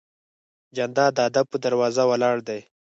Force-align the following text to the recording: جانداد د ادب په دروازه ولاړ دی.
جانداد 0.75 1.11
د 1.15 1.19
ادب 1.29 1.45
په 1.51 1.57
دروازه 1.65 2.03
ولاړ 2.07 2.35
دی. 2.47 2.59